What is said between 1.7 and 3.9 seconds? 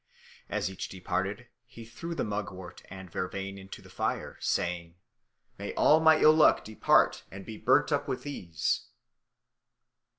threw the mugwort and vervain into the